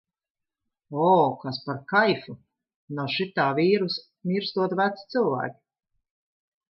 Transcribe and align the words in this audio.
O, 1.09 1.09
kas 1.43 1.59
par 1.65 1.77
kaifu! 1.93 2.35
No 3.01 3.05
šitā 3.17 3.45
vīrusa 3.61 4.07
mirstot 4.33 4.75
vecie 4.81 5.07
cilvēki. 5.17 5.61